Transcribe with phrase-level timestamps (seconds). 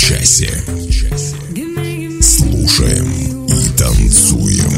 [0.00, 0.50] часе.
[2.22, 4.72] Слушаем и танцуем.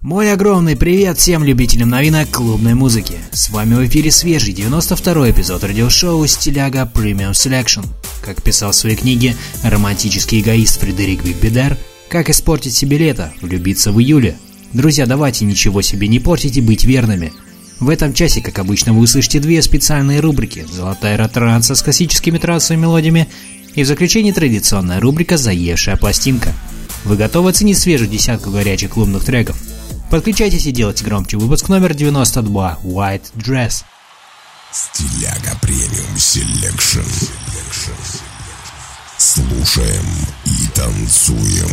[0.00, 3.14] Мой огромный привет всем любителям новинок клубной музыки.
[3.32, 7.84] С вами в эфире свежий 92-й эпизод радиошоу «Стиляга Premium Selection».
[8.24, 11.76] Как писал в своей книге романтический эгоист Фредерик Бигбедер,
[12.08, 14.36] «Как испортить себе лето, влюбиться в июле».
[14.72, 17.32] Друзья, давайте ничего себе не портить и быть верными.
[17.80, 22.36] В этом часе, как обычно, вы услышите две специальные рубрики «Золотая эра транса» с классическими
[22.36, 23.26] трансовыми мелодиями
[23.74, 26.52] и в заключении традиционная рубрика «Заевшая пластинка».
[27.04, 29.56] Вы готовы оценить свежую десятку горячих клубных треков?
[30.10, 31.38] Подключайтесь и делайте громче.
[31.38, 32.80] Выпуск номер 92.
[32.84, 33.84] White Dress.
[34.72, 37.00] Стиляга Premium Selection.
[39.16, 40.04] Слушаем
[40.44, 41.70] и танцуем.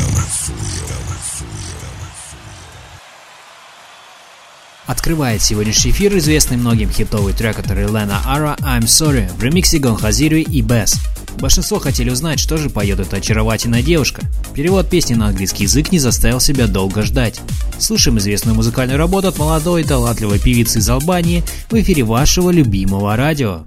[4.88, 10.42] Открывает сегодняшний эфир известный многим хитовый трек от Лена Ара «I'm Sorry» в ремиксе Гонхазири
[10.42, 10.96] и Бесс.
[11.40, 14.22] Большинство хотели узнать, что же поет эта очаровательная девушка.
[14.56, 17.42] Перевод песни на английский язык не заставил себя долго ждать.
[17.78, 23.66] Слушаем известную музыкальную работу от молодой талантливой певицы из Албании в эфире вашего любимого радио.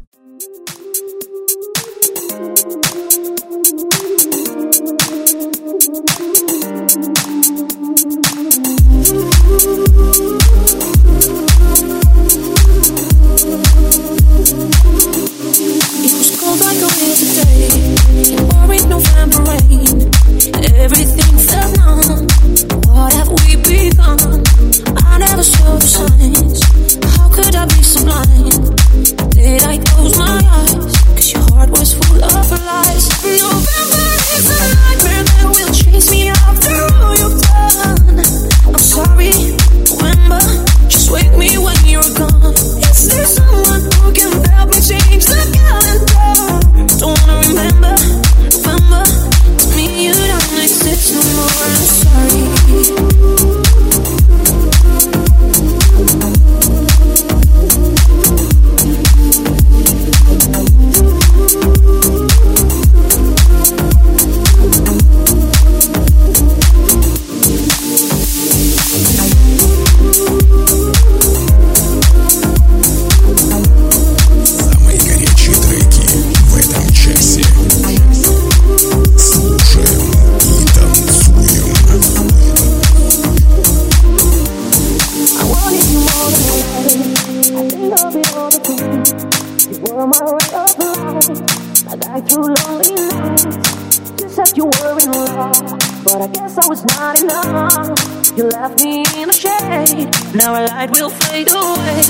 [94.57, 98.37] You were in love, but I guess I was not enough.
[98.37, 100.35] You left me in the shade.
[100.35, 102.03] Now our light will fade away.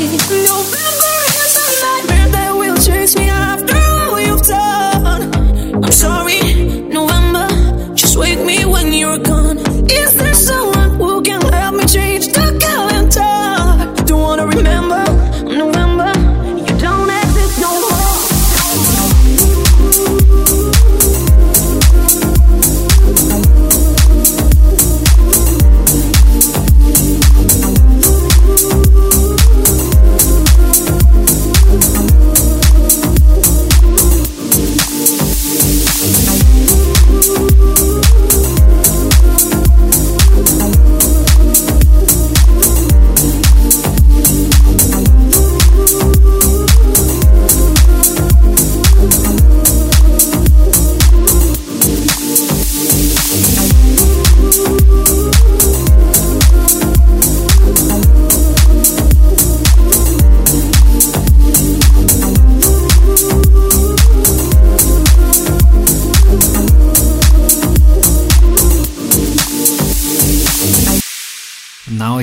[0.49, 5.85] November is a nightmare that will chase me after all you've done.
[5.85, 6.41] I'm sorry,
[6.89, 7.47] November.
[7.95, 9.59] Just wake me when you're gone.
[9.91, 10.80] Is there someone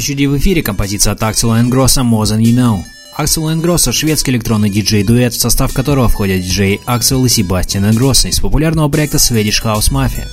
[0.07, 2.79] Очереди в эфире композиция от Axel Ingrosso «More Than You Know».
[3.19, 8.39] Axel Ingrosso– шведский электронный диджей-дуэт, в состав которого входят диджей Axel и Себастьян Ингросса из
[8.39, 10.25] популярного проекта Swedish House Mafia.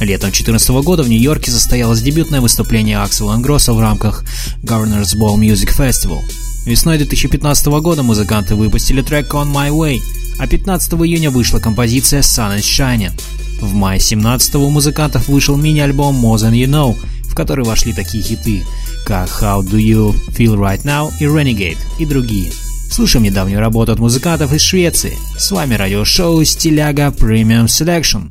[0.00, 4.22] Летом 2014 года в Нью-Йорке состоялось дебютное выступление Axel Ingrosso в рамках
[4.62, 6.20] Governor's Ball Music Festival.
[6.66, 10.00] Весной 2015 года музыканты выпустили трек On My Way,
[10.38, 13.18] а 15 июня вышла композиция Sun is Shining.
[13.62, 16.98] В мае 17 у музыкантов вышел мини-альбом More Than You Know,
[17.32, 18.62] в который вошли такие хиты,
[19.06, 22.52] как How Do You Feel Right Now и Renegade и другие.
[22.90, 25.16] Слушаем недавнюю работу от музыкантов из Швеции.
[25.38, 28.30] С вами радиошоу Стиляга Premium Selection.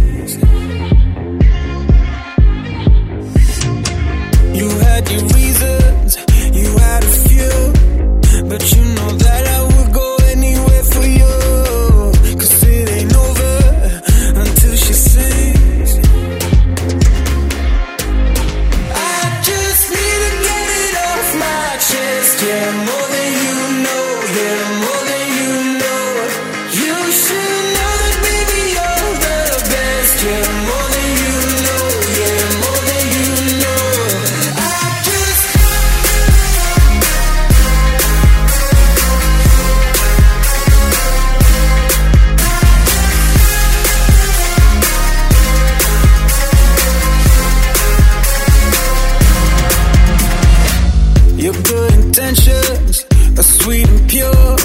[53.41, 54.55] Are sweet and pure,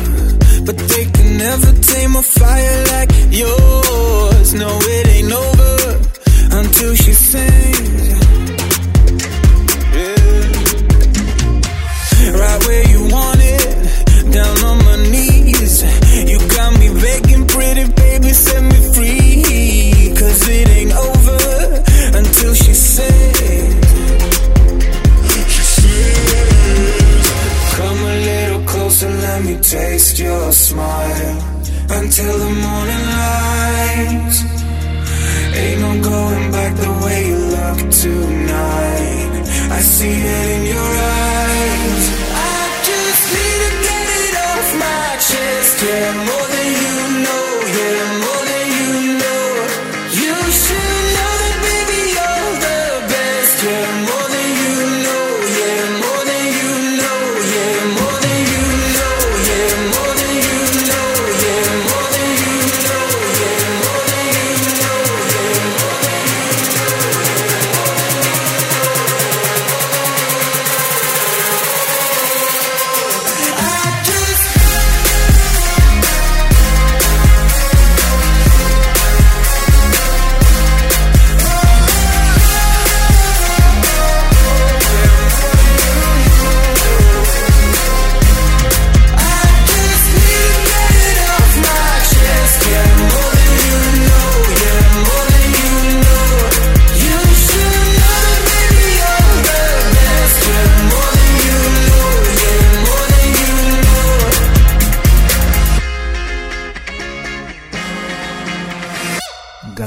[0.67, 2.56] but they can never tame a fire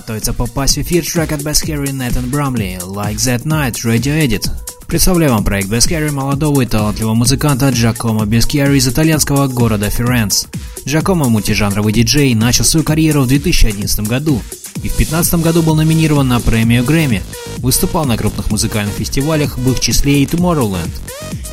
[0.10, 4.50] Готовится попасть в эфир трек от Best Harry Натан Брамли Like That Night Radio Edit.
[4.88, 10.46] Представляю вам проект Best Harry молодого и талантливого музыканта Джакомо Бескьяри из итальянского города Ференц.
[10.84, 14.42] Джакомо мультижанровый диджей начал свою карьеру в 2011 году
[14.78, 17.22] и в 2015 году был номинирован на премию Грэмми.
[17.58, 20.90] Выступал на крупных музыкальных фестивалях, в их числе и Tomorrowland.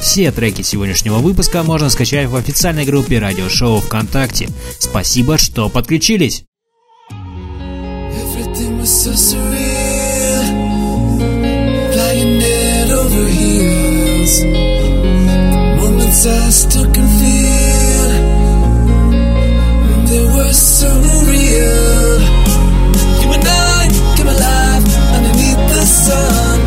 [0.01, 4.49] Все треки сегодняшнего выпуска можно скачать в официальной группе радиошоу ВКонтакте.
[4.79, 6.47] Спасибо, что подключились!
[8.87, 10.45] So surreal.
[11.93, 14.45] Flying head over heels.
[15.77, 18.11] Moments I still can feel.
[20.07, 22.21] They were so real.
[23.23, 24.85] You and I came alive
[25.17, 26.66] underneath the sun.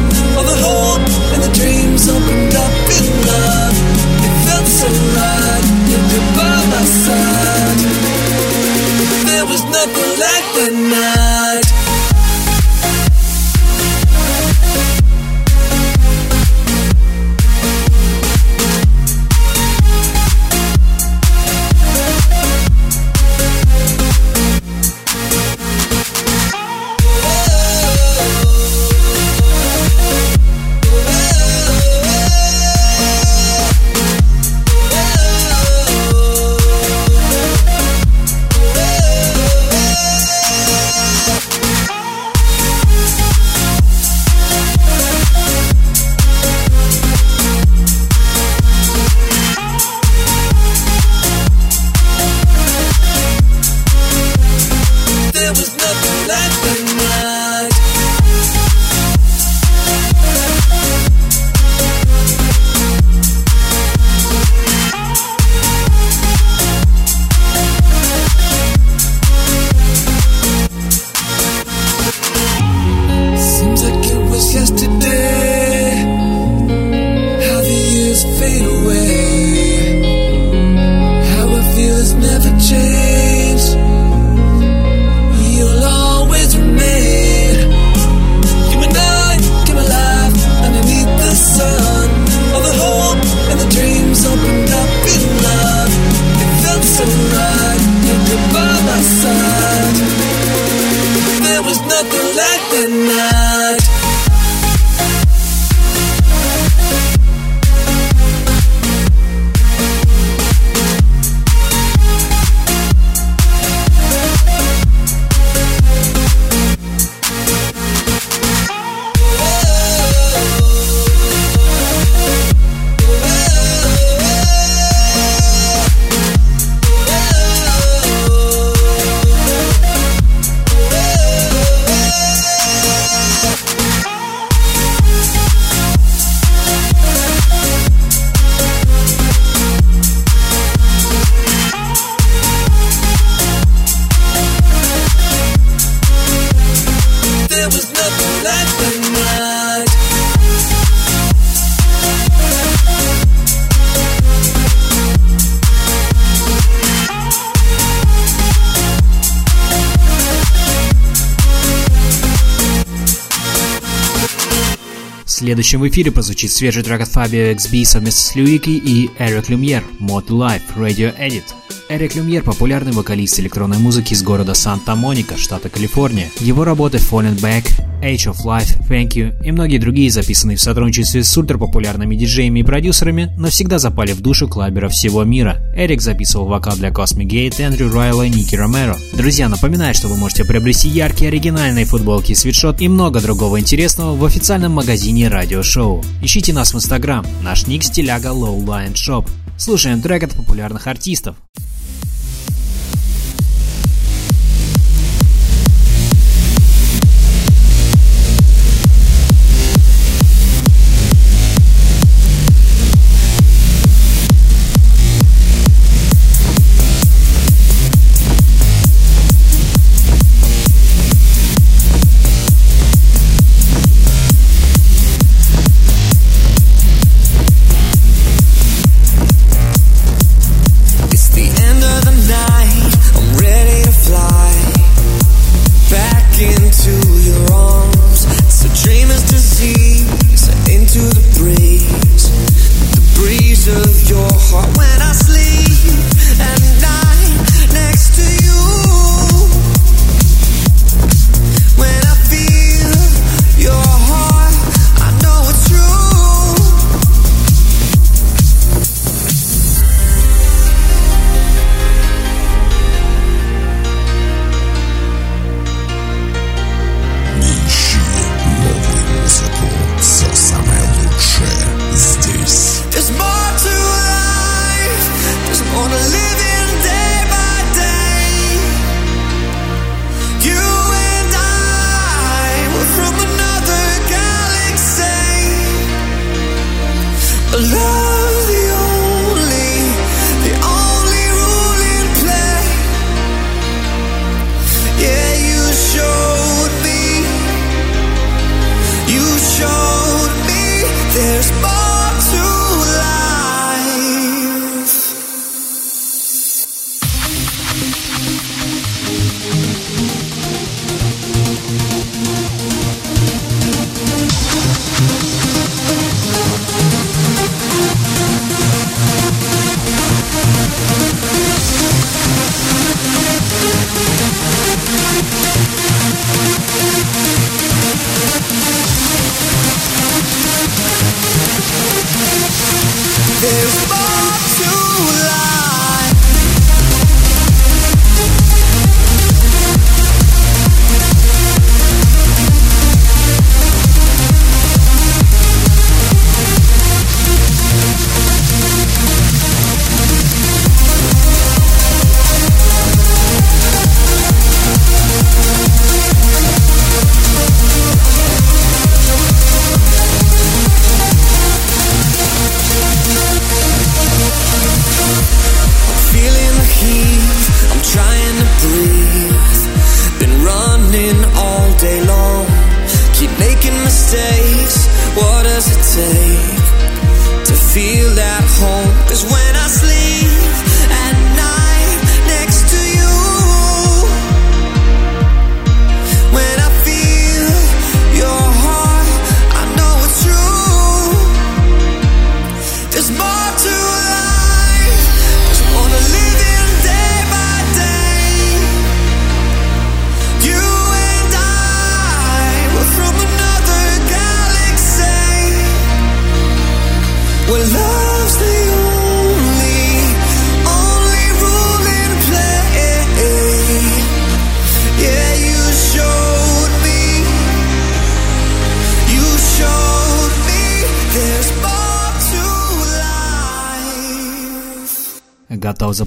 [165.49, 169.83] Следующим в эфире прозвучит свежий трек от Fabio XB совместно с Люики и Эрик Люмьер
[169.99, 171.58] Mod Life Radio Edit.
[171.91, 176.29] Эрик Люмьер– популярный вокалист электронной музыки из города Санта-Моника, штата Калифорния.
[176.39, 177.65] Его работы Fallen Back,
[178.03, 182.63] Age of Life, Thank You и многие другие, записанные в сотрудничестве с ультрапопулярными диджеями и
[182.63, 185.57] продюсерами, навсегда запали в душу клаберов всего мира.
[185.75, 188.95] Эрик записывал вокал для Cosmic Gate, Эндрю Райла и Ники Ромеро.
[189.13, 194.23] Друзья, напоминаю, что вы можете приобрести яркие оригинальные футболки, свитшот и много другого интересного в
[194.23, 196.03] официальном магазине радиошоу.
[196.21, 199.27] Ищите нас в Инстаграм, наш ник стиляга Lowline Shop.
[199.57, 201.35] Слушаем трек от популярных артистов.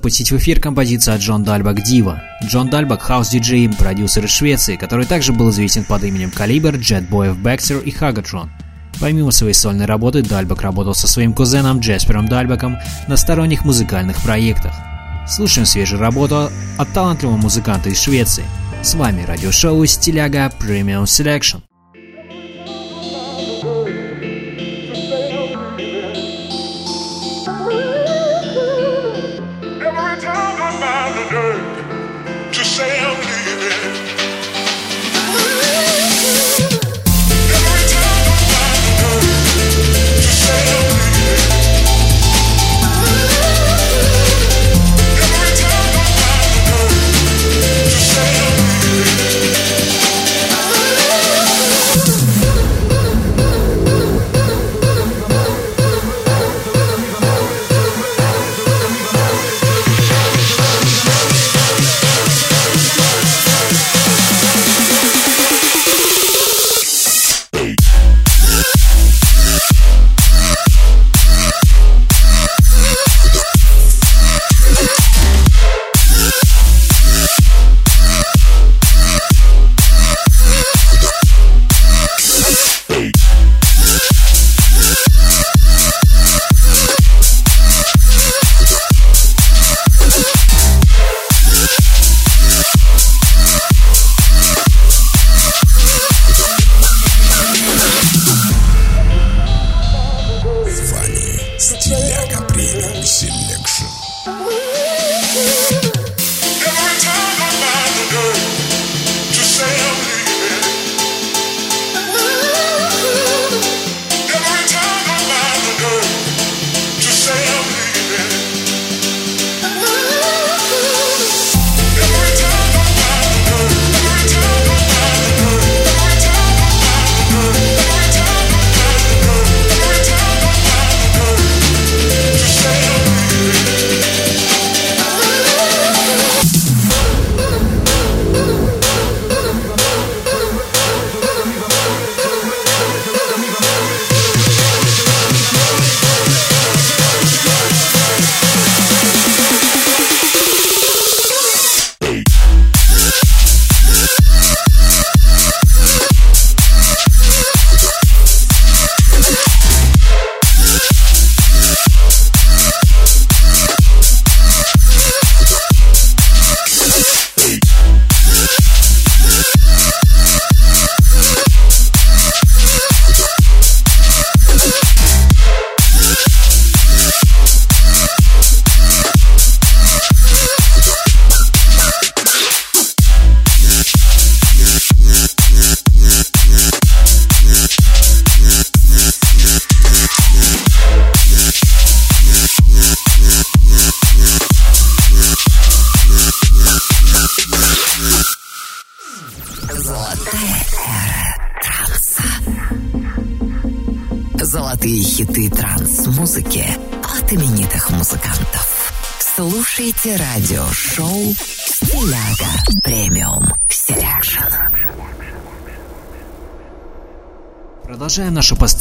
[0.02, 2.22] Готов запустить в эфир композицию от Джон Дальбак «Дива».
[2.44, 7.36] Джон Дальбак– хаус-диджей и продюсер из Швеции, который также был известен под именем Калибр, Джетбоев
[7.38, 8.50] Бекстер и Хагатрон.
[9.00, 12.78] Помимо своей сольной работы, Дальбак работал со своим кузеном Джеспером Дальбаком
[13.08, 14.74] на сторонних музыкальных проектах.
[15.28, 18.44] Слушаем свежую работу от талантливого музыканта из Швеции.
[18.82, 21.60] С вами радиошоу «Стиляга Premium Selection».
[32.72, 33.21] sail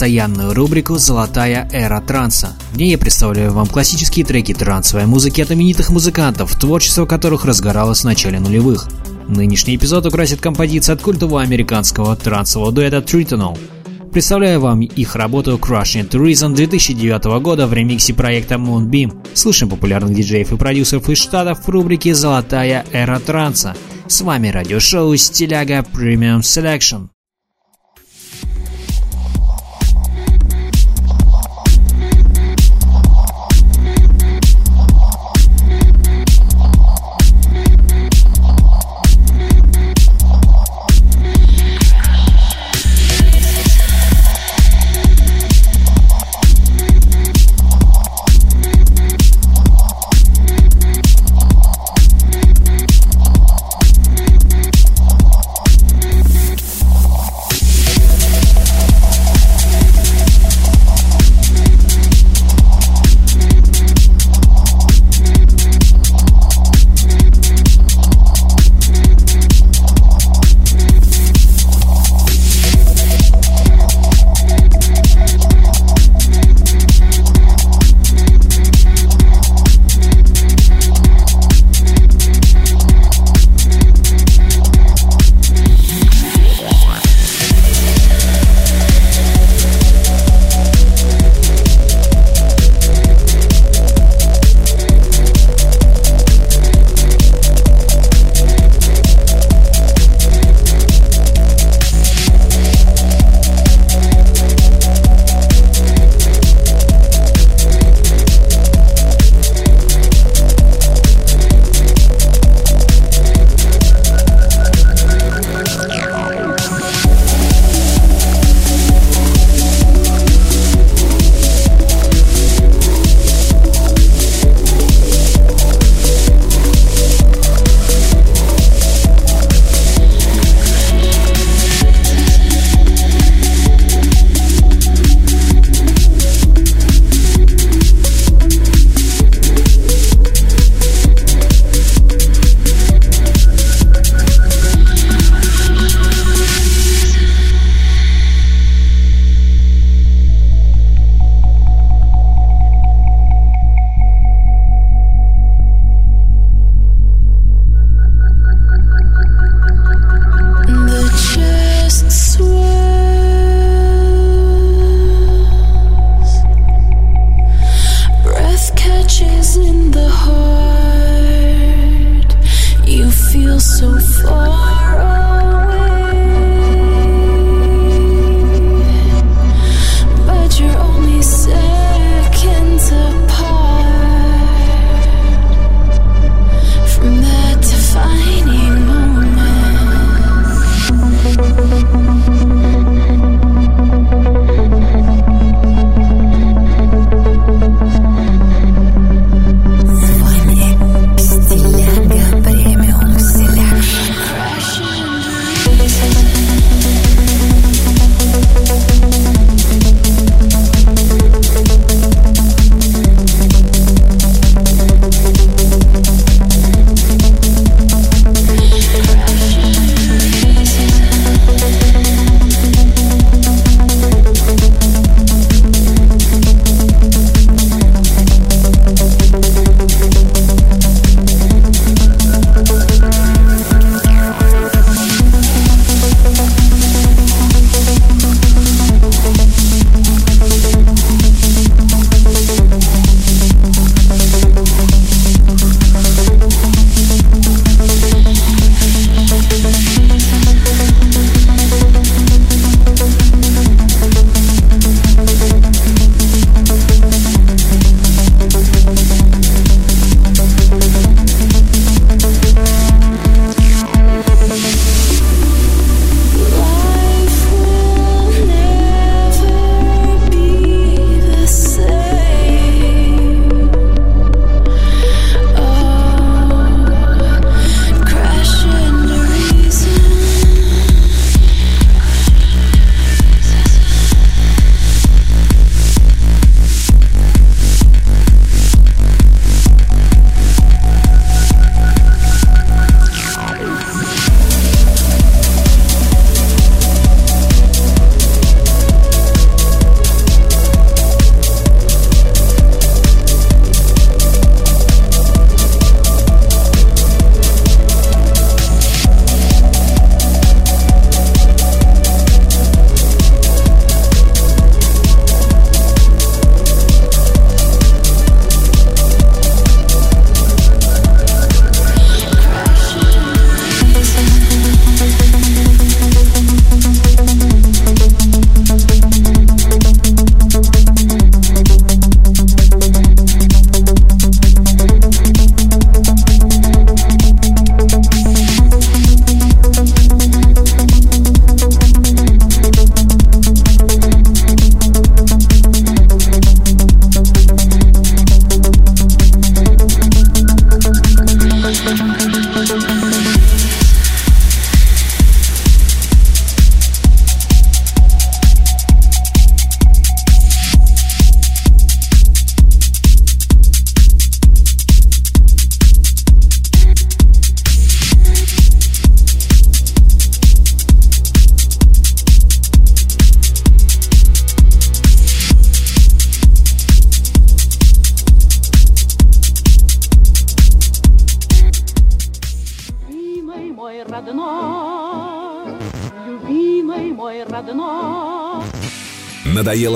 [0.02, 2.58] постоянную рубрику «Золотая эра транса».
[2.72, 8.02] В ней я представляю вам классические треки трансовой музыки от именитых музыкантов, творчество которых разгоралось
[8.02, 8.88] в начале нулевых.
[9.28, 13.60] Нынешний эпизод украсит композиция от культового американского трансового дуэта Tritonal–
[14.12, 19.16] Представляю вам их работу Crushing Tourism 2009 года в ремиксе проекта Moonbeam.
[19.34, 23.74] Слышим популярных диджеев и продюсеров из Штатов в рубрике «Золотая эра транса».
[24.08, 27.08] С вами радиошоу «Стиляга Premium Selection».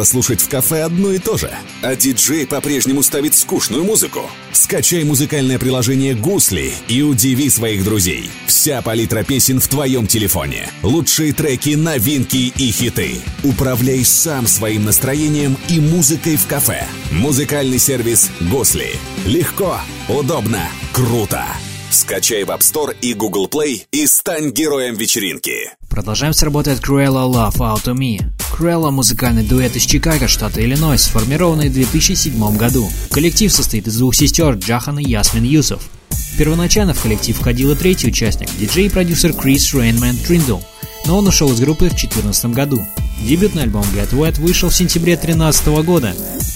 [0.06, 4.22] слушать в кафе одно и то же, а диджей по-прежнему ставит скучную музыку?
[4.54, 8.30] Скачай музыкальное приложение «Гусли» и удиви своих друзей.
[8.48, 10.70] Вся палитра песен в твоем телефоне.
[10.82, 13.16] Лучшие треки, новинки и хиты.
[13.44, 16.86] Управляй сам своим настроением и музыкой в кафе.
[17.12, 18.96] Музыкальный сервис «Гусли».
[19.26, 20.62] Легко, удобно,
[20.94, 21.44] круто.
[21.90, 25.72] Скачай в App Store и Google Play и стань героем вечеринки.
[25.90, 28.35] Продолжаем с работы от Cruella Love Out of Me.
[28.58, 32.90] Крелла– музыкальный дуэт из Чикаго, штата Иллинойс, сформированный в 2007 году.
[33.12, 35.82] Коллектив состоит из двух сестер Джахан и Ясмин Юсов.
[36.38, 40.60] Первоначально в коллектив входил и третий участник– диджей и продюсер Крис Рейнман Триндл,
[41.06, 42.82] но он ушел из группы в 2014 году.
[43.22, 46.16] Дебютный альбом Get Wet вышел в сентябре 2013 года.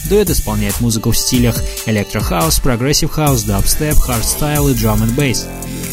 [0.09, 5.47] Дуэт исполняет музыку в стилях электрохаус, прогрессив хаус, дабстеп, хардстайл и драм н бейс.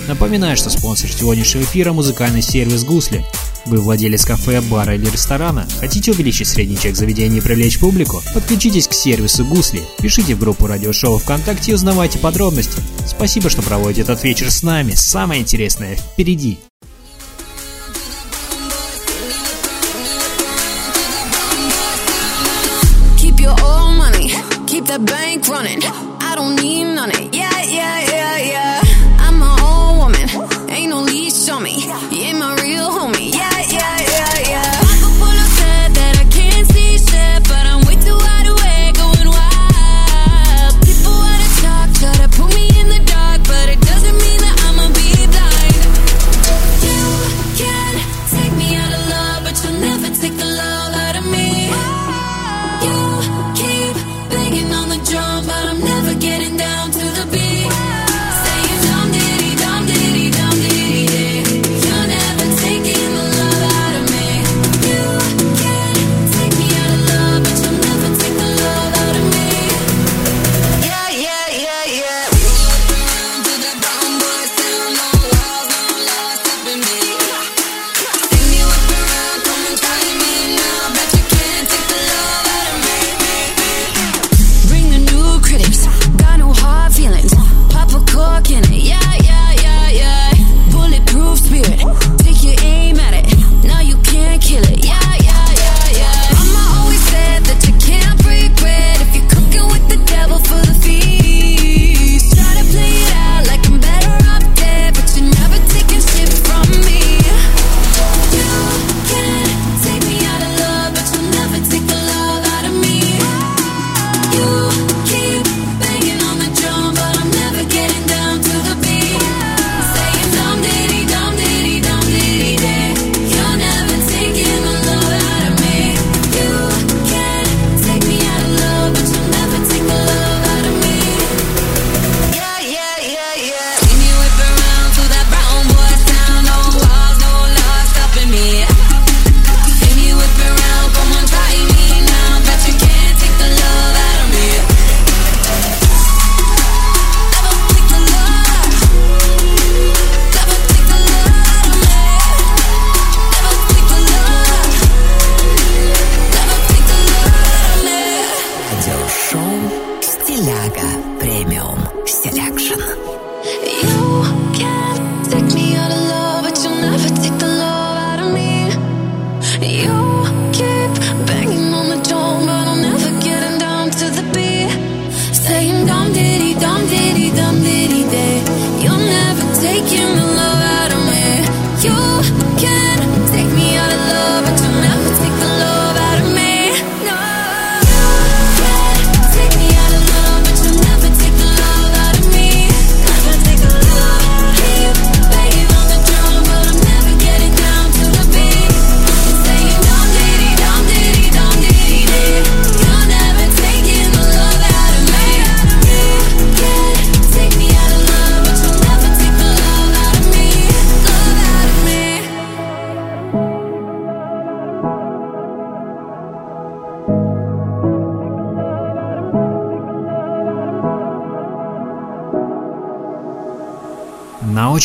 [0.06, 3.24] Напоминаю, что спонсор сегодняшнего эфира– музыкальный сервис «Гусли»,
[3.66, 5.66] вы владелец кафе, бара или ресторана?
[5.80, 8.22] Хотите увеличить средний чек заведения и привлечь публику?
[8.32, 12.80] Подключитесь к сервису Гусли, пишите в группу радиошоу ВКонтакте и узнавайте подробности.
[13.06, 14.92] Спасибо, что проводите этот вечер с нами.
[14.94, 16.60] Самое интересное впереди.
[23.18, 23.56] Keep your
[23.98, 24.32] money,
[24.68, 25.82] keep that bank running.
[26.20, 26.75] I don't need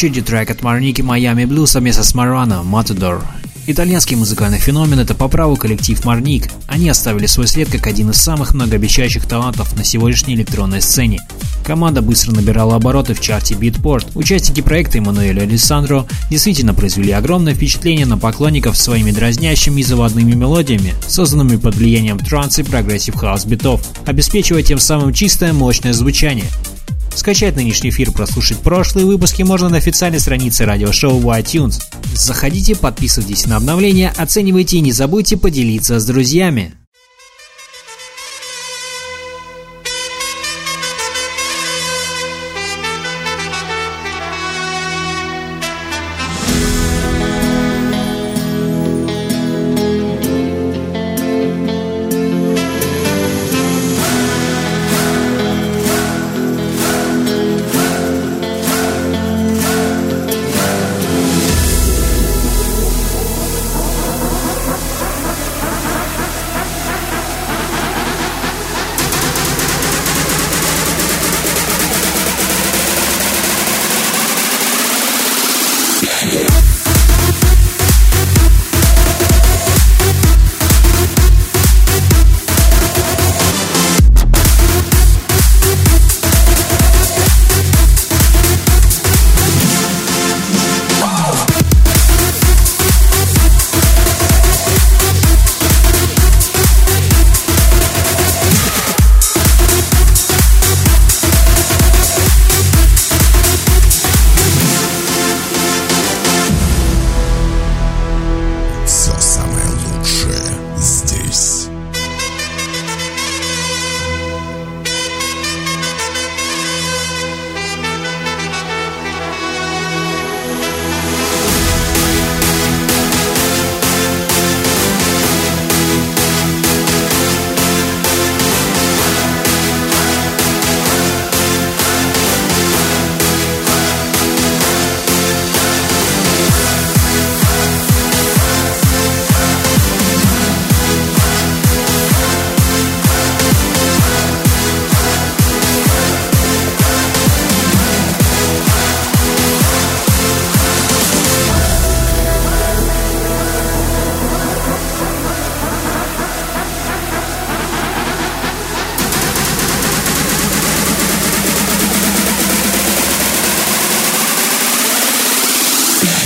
[0.01, 3.23] очереди трек от Марник и Miami Blue совместно с Марана «Матадор».
[3.67, 6.49] Итальянский музыкальный феномен– это по праву коллектив Марник.
[6.65, 11.21] Они оставили свой след как один из самых многообещающих талантов на сегодняшней электронной сцене.
[11.63, 14.07] Команда быстро набирала обороты в чарте Beatport.
[14.15, 20.33] Участники проекта Эммануэль и Алессандро действительно произвели огромное впечатление на поклонников своими дразнящими и заводными
[20.33, 26.47] мелодиями, созданными под влиянием транс и прогрессив хаус битов, обеспечивая тем самым чистое мощное звучание.
[27.15, 31.81] Скачать нынешний эфир, прослушать прошлые выпуски можно на официальной странице радиошоу в iTunes.
[32.13, 36.73] Заходите, подписывайтесь на обновления, оценивайте и не забудьте поделиться с друзьями.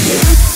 [0.06, 0.55] Yeah.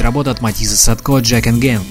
[0.00, 1.82] Будет работа от Матисса Садко «Джек and Gang».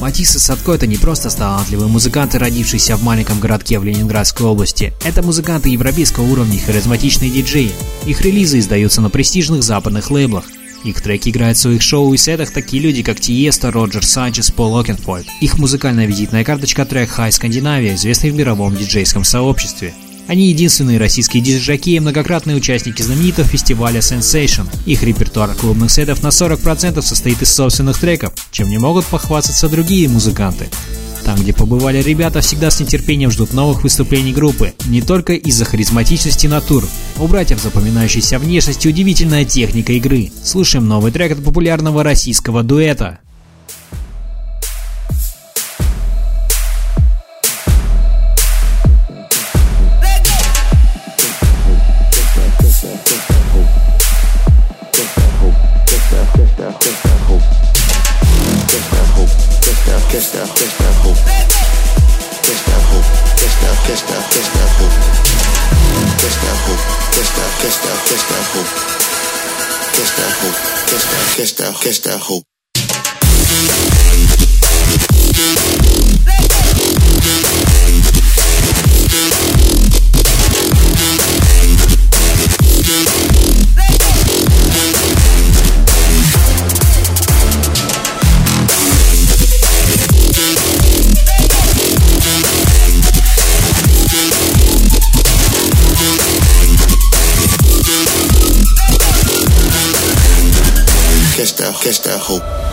[0.00, 4.94] Матисс и Садко это не просто талантливые музыканты, родившиеся в маленьком городке в Ленинградской области.
[5.04, 7.72] Это музыканты европейского уровня и харизматичные диджеи.
[8.06, 10.44] Их релизы издаются на престижных западных лейблах.
[10.84, 14.78] Их треки играют в своих шоу и сетах такие люди, как Тиеста, Роджер Санчес, Пол
[14.78, 15.26] Окенфольд.
[15.40, 19.92] Их музыкальная визитная карточка трек High Скандинавия, известный в мировом диджейском сообществе.
[20.28, 24.68] Они единственные российские диджаки и многократные участники знаменитого фестиваля Sensation.
[24.84, 30.06] Их репертуар клубных сетов на 40% состоит из собственных треков, чем не могут похвастаться другие
[30.06, 30.68] музыканты.
[31.24, 36.46] Там, где побывали ребята, всегда с нетерпением ждут новых выступлений группы, не только из-за харизматичности
[36.46, 36.86] натур.
[37.18, 40.30] У братьев запоминающейся внешность и удивительная техника игры.
[40.44, 43.20] Слушаем новый трек от популярного российского дуэта.
[60.18, 61.14] that's that, that's that hope.
[62.42, 63.06] That's that hope.
[63.38, 64.90] That's that, that's that, that's that hope.
[66.18, 66.82] That hope.
[67.14, 67.54] That, that,
[68.26, 68.70] that hope.
[69.94, 70.58] That hope.
[70.88, 72.57] That, that, that hope.
[101.38, 102.67] catch that, catch that hope.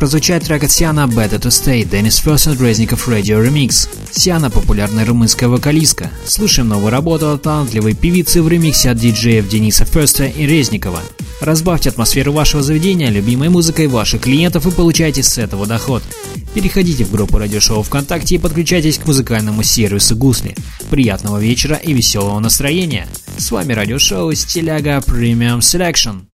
[0.00, 3.86] Прозвучать трек от Сиана Better to Stay, Денис Ферсон, Резников Radio Remix.
[4.10, 6.10] Сиана– популярная румынская вокалистка.
[6.24, 11.00] Слушаем новую работу от талантливой певицы в ремиксе от диджеев Дениса Ферста и Резникова.
[11.42, 16.02] Разбавьте атмосферу вашего заведения любимой музыкой ваших клиентов и получайте с этого доход.
[16.54, 20.56] Переходите в группу радиошоу ВКонтакте и подключайтесь к музыкальному сервису Гусли.
[20.88, 23.06] Приятного вечера и веселого настроения.
[23.36, 26.29] С вами радиошоу Стиляга Premium Selection.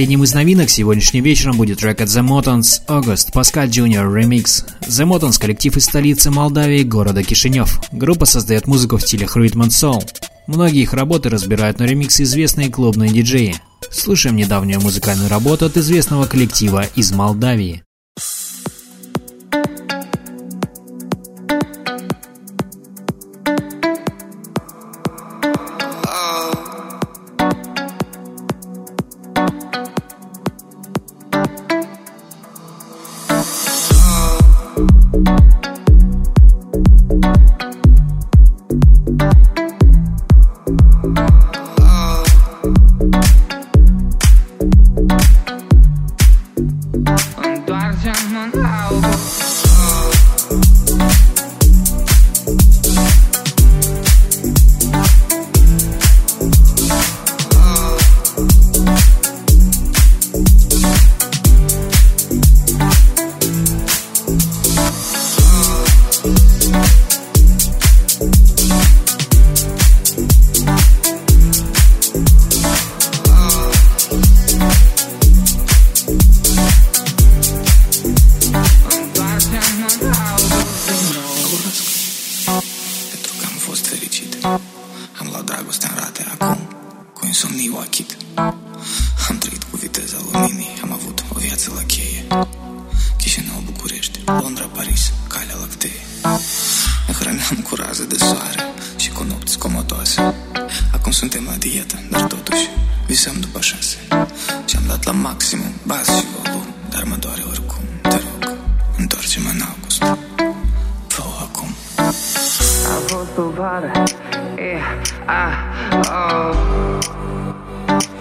[0.00, 4.64] Последним из новинок сегодняшним вечером будет трек от The Motons August Pascal Junior Remix.
[4.80, 7.78] The Motons– коллектив из столицы Молдавии, города Кишинев.
[7.92, 10.02] Группа создает музыку в стилях Rhythm and Soul.
[10.46, 13.56] Многие их работы разбирают на ремиксы известные клубные диджеи.
[13.90, 17.82] Слушаем недавнюю музыкальную работу от известного коллектива из Молдавии.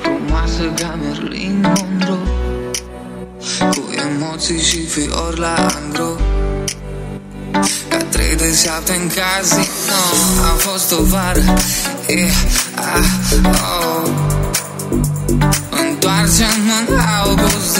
[0.01, 2.27] Frumoasă ca Merlin Monroe
[3.59, 6.15] Cu emoții și fior la angro
[7.89, 10.01] Ca trei de șapte în casino
[10.51, 11.43] Am fost o vară
[12.07, 12.31] yeah,
[12.75, 13.03] ah,
[13.79, 14.09] oh.
[15.69, 17.77] Întoarcem în august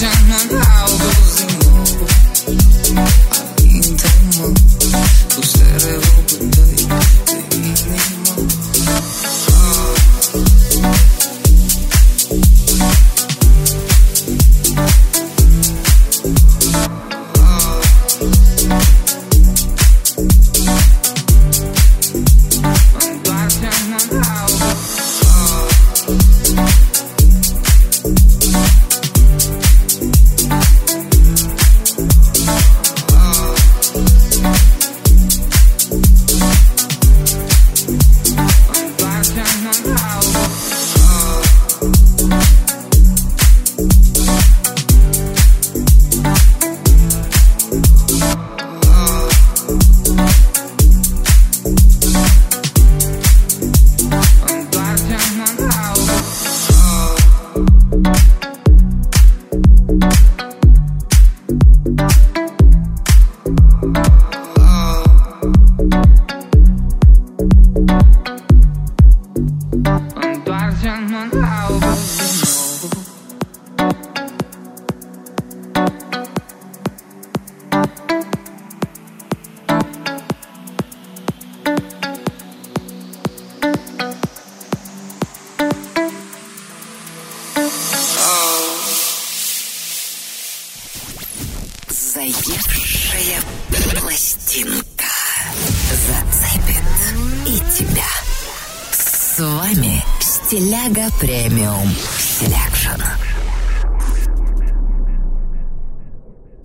[0.00, 1.51] turn on novels.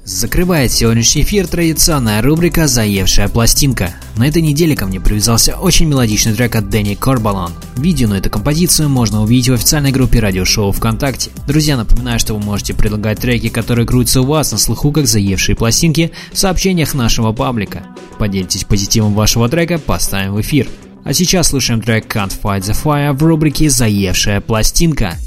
[0.07, 3.93] Закрывает сегодняшний эфир традиционная рубрика «Заевшая пластинка».
[4.15, 7.51] На этой неделе ко мне привязался очень мелодичный трек от Дэнни Корбалан.
[7.75, 11.29] Видео на эту композицию можно увидеть в официальной группе радиошоу ВКонтакте.
[11.45, 15.55] Друзья, напоминаю, что вы можете предлагать треки, которые крутятся у вас на слуху как заевшие
[15.55, 17.83] пластинки, в сообщениях нашего паблика.
[18.17, 20.67] Поделитесь позитивом вашего трека, поставим в эфир.
[21.03, 25.17] А сейчас слушаем трек Can't Fight the Fire в рубрике «Заевшая пластинка».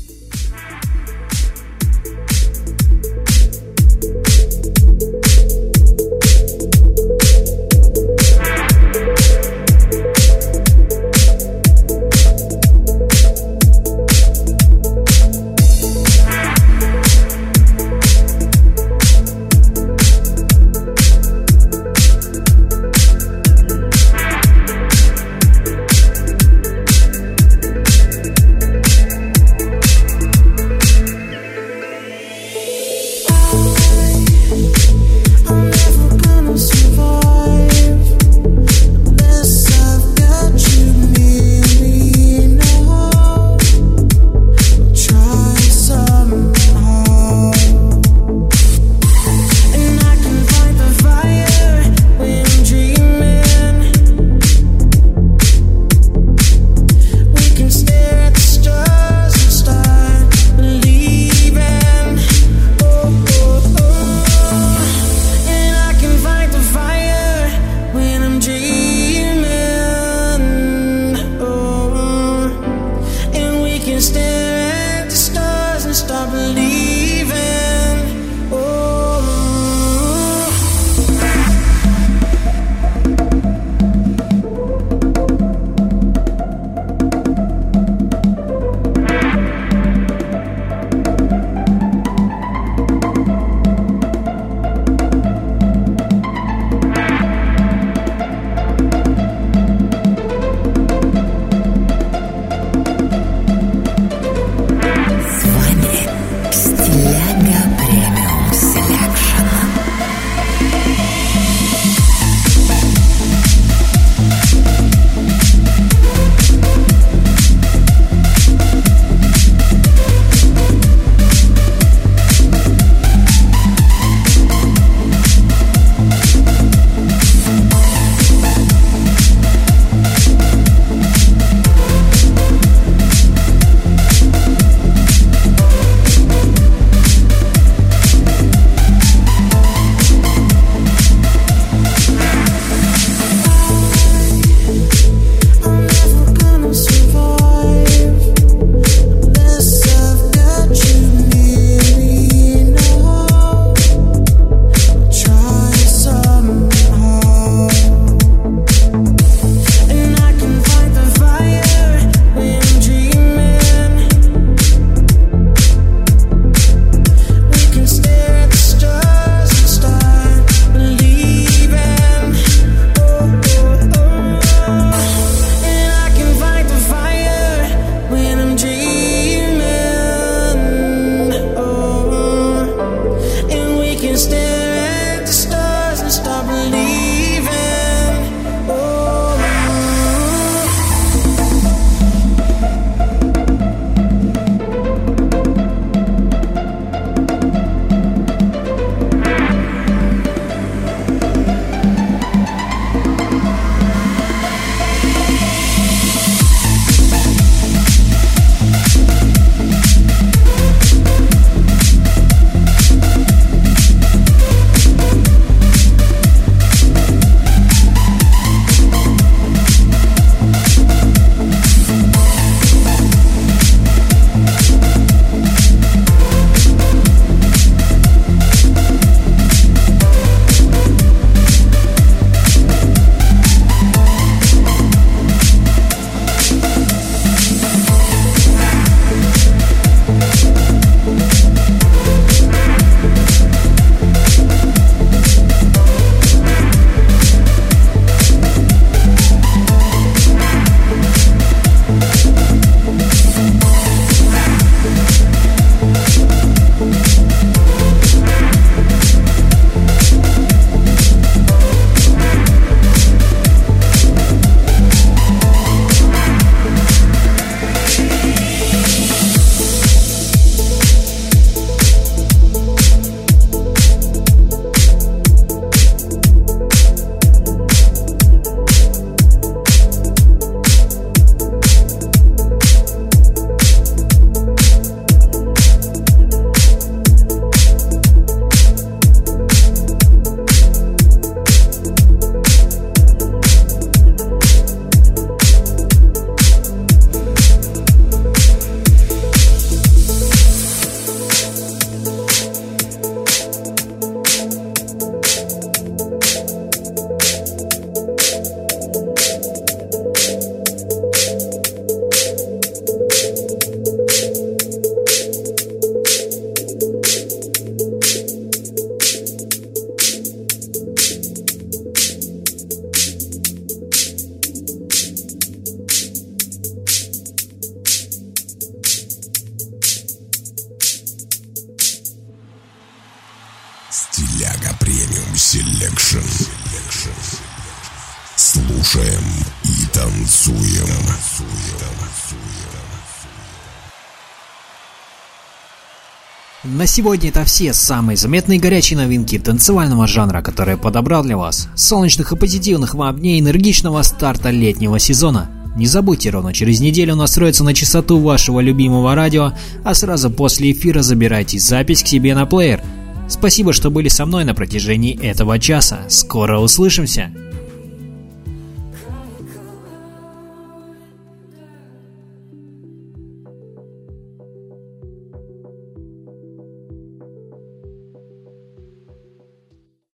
[346.91, 351.69] Сегодня это все самые заметные горячие новинки танцевального жанра, которые подобрал для вас.
[351.77, 355.49] Солнечных и позитивных вам дней энергичного старта летнего сезона.
[355.77, 359.53] Не забудьте ровно через неделю настроиться на частоту вашего любимого радио,
[359.85, 362.83] а сразу после эфира забирайте запись к себе на плеер.
[363.29, 366.01] Спасибо, что были со мной на протяжении этого часа.
[366.09, 367.31] Скоро услышимся.